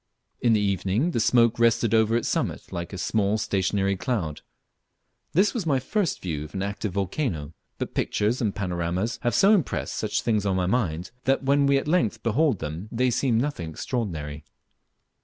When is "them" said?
12.57-12.89